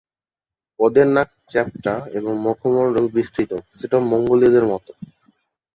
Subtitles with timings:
[0.79, 4.91] অওদের নাক চ্যাপ্টা এবং মুখমন্ডল বিস্তৃত, কিছুটা মঙ্গোলীয়দের মতো।